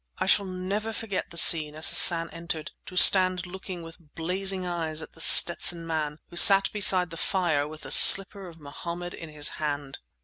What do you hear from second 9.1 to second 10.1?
in his hand!